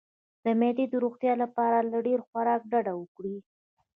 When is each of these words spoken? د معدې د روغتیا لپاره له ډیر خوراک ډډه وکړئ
د 0.43 0.45
معدې 0.59 0.85
د 0.89 0.93
روغتیا 1.03 1.33
لپاره 1.43 1.77
له 1.91 1.97
ډیر 2.07 2.19
خوراک 2.27 2.61
ډډه 2.71 2.93
وکړئ 2.97 3.37